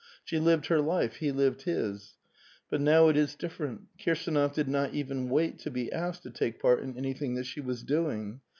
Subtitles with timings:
[0.23, 2.17] She lived her life; he lived his.
[2.71, 3.81] But now it is different.
[3.99, 7.61] Kirsdnof did not even wait to be asked to take part in anything that she
[7.61, 8.41] was doing.